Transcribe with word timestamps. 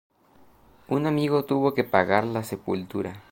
Un 0.87 1.05
amigo 1.05 1.45
tuvo 1.45 1.75
que 1.75 1.83
pagar 1.83 2.25
la 2.25 2.43
sepultura. 2.43 3.19